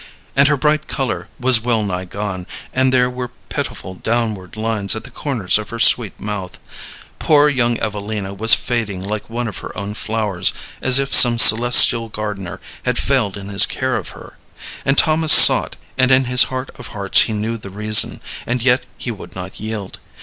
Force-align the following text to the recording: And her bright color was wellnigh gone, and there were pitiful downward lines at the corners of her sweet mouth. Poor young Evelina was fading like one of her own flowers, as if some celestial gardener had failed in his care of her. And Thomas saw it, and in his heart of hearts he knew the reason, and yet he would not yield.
And 0.35 0.47
her 0.47 0.57
bright 0.57 0.87
color 0.87 1.27
was 1.39 1.61
wellnigh 1.61 2.05
gone, 2.05 2.47
and 2.73 2.91
there 2.91 3.07
were 3.07 3.29
pitiful 3.49 3.93
downward 3.93 4.57
lines 4.57 4.95
at 4.95 5.03
the 5.03 5.11
corners 5.11 5.59
of 5.59 5.69
her 5.69 5.77
sweet 5.77 6.19
mouth. 6.19 6.57
Poor 7.19 7.47
young 7.49 7.77
Evelina 7.79 8.33
was 8.33 8.55
fading 8.55 9.03
like 9.03 9.29
one 9.29 9.47
of 9.47 9.59
her 9.59 9.77
own 9.77 9.93
flowers, 9.93 10.53
as 10.81 10.97
if 10.97 11.13
some 11.13 11.37
celestial 11.37 12.09
gardener 12.09 12.59
had 12.83 12.97
failed 12.97 13.37
in 13.37 13.49
his 13.49 13.67
care 13.67 13.95
of 13.95 14.09
her. 14.09 14.39
And 14.85 14.97
Thomas 14.97 15.33
saw 15.33 15.65
it, 15.65 15.75
and 15.99 16.09
in 16.09 16.25
his 16.25 16.45
heart 16.45 16.71
of 16.79 16.87
hearts 16.97 17.21
he 17.29 17.33
knew 17.33 17.55
the 17.57 17.69
reason, 17.69 18.21
and 18.47 18.63
yet 18.63 18.87
he 18.97 19.11
would 19.11 19.35
not 19.35 19.59
yield. 19.59 19.99